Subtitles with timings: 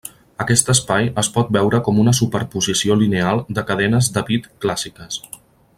[0.43, 5.21] Aquest espai es pot veure com una superposició lineal de cadenes de bit clàssiques.